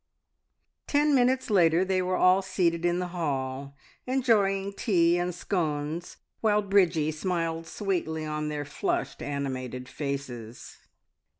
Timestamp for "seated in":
2.41-2.97